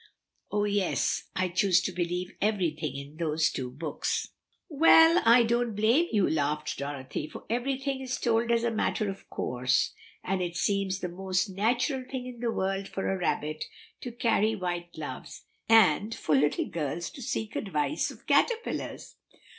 Oh, 0.51 0.63
yes, 0.63 1.27
I 1.35 1.47
choose 1.49 1.79
to 1.83 1.91
believe 1.91 2.33
everything 2.41 2.95
in 2.95 3.17
those 3.17 3.51
two 3.51 3.69
books." 3.69 4.29
"Well, 4.67 5.21
I 5.25 5.43
don't 5.43 5.75
blame 5.75 6.07
you," 6.11 6.27
laughed 6.27 6.79
Dorothy, 6.79 7.27
"for 7.27 7.43
everything 7.51 8.01
is 8.01 8.17
told 8.19 8.51
as 8.51 8.63
a 8.63 8.71
matter 8.71 9.11
of 9.11 9.29
course, 9.29 9.93
and 10.23 10.41
it 10.41 10.57
seems 10.57 11.01
the 11.01 11.07
most 11.07 11.49
natural 11.49 12.03
thing 12.09 12.25
in 12.25 12.39
the 12.39 12.49
world 12.51 12.87
for 12.87 13.11
a 13.13 13.19
rabbit 13.19 13.65
to 13.99 14.11
carry 14.11 14.55
white 14.55 14.91
gloves, 14.91 15.43
and 15.69 16.15
for 16.15 16.35
little 16.35 16.65
girls 16.65 17.11
to 17.11 17.21
seek 17.21 17.55
advice 17.55 18.09
of 18.09 18.25
caterpillars." 18.25 19.17